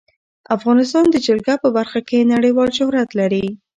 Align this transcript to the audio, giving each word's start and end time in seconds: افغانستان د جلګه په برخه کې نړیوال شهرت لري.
افغانستان 0.57 1.05
د 1.11 1.15
جلګه 1.27 1.55
په 1.63 1.69
برخه 1.77 1.99
کې 2.09 2.29
نړیوال 2.33 2.69
شهرت 2.77 3.09
لري. 3.19 3.45